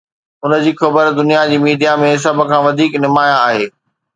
ان 0.43 0.51
جي 0.63 0.71
خبر 0.79 1.05
دنيا 1.19 1.41
جي 1.51 1.57
ميڊيا 1.65 1.93
۾ 2.05 2.09
سڀ 2.23 2.37
کان 2.49 2.61
وڌيڪ 2.65 2.91
نمايان 3.03 3.39
آهي. 3.47 3.65